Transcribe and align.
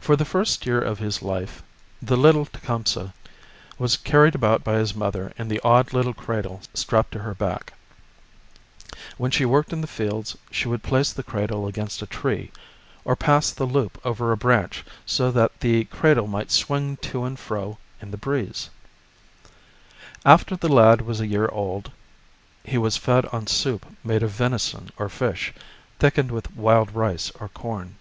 For 0.00 0.16
the 0.16 0.24
first 0.24 0.64
year 0.64 0.80
of 0.80 1.00
his 1.00 1.20
life 1.22 1.62
the 2.00 2.16
little 2.16 2.46
Tecumseh 2.46 3.12
wat 3.12 3.12
12 3.12 3.12
The 3.12 3.12
Birth 3.12 3.36
of 3.36 3.76
Tecumseh 3.92 4.10
carried 4.10 4.34
about 4.34 4.64
by 4.64 4.76
his 4.78 4.94
mother 4.94 5.34
in 5.36 5.48
the 5.48 5.60
odd 5.62 5.92
little 5.92 6.14
cradle 6.14 6.62
strapped 6.72 7.12
to 7.12 7.18
her 7.18 7.34
back. 7.34 7.74
When 9.18 9.30
she 9.30 9.44
worked 9.44 9.70
in 9.74 9.82
the 9.82 9.86
fields 9.86 10.34
she 10.50 10.66
would 10.66 10.82
place 10.82 11.12
the 11.12 11.22
cradle 11.22 11.66
against 11.66 12.00
a 12.00 12.06
tree, 12.06 12.50
or 13.04 13.16
pass 13.16 13.50
the 13.50 13.66
loop 13.66 14.00
over 14.02 14.32
a 14.32 14.36
branch 14.38 14.82
so 15.04 15.30
that 15.32 15.60
the 15.60 15.84
cradle 15.84 16.26
might 16.26 16.50
swing 16.50 16.96
to 17.12 17.24
and 17.24 17.38
fro 17.38 17.76
in 18.00 18.12
the 18.12 18.16
breeze. 18.16 18.70
After 20.24 20.56
the 20.56 20.68
little 20.68 20.76
lad 20.78 21.02
was 21.02 21.20
a 21.20 21.26
year 21.26 21.48
old 21.52 21.90
(he 22.64 22.78
was 22.78 22.96
fed 22.96 23.26
on 23.26 23.46
soup 23.46 23.84
made 24.02 24.22
of 24.22 24.30
venison 24.30 24.88
or 24.96 25.10
fish, 25.10 25.52
thickened 25.98 26.30
with 26.30 26.56
wild 26.56 26.90
rice 26.94 27.30
or 27.38 27.50
corn. 27.50 27.96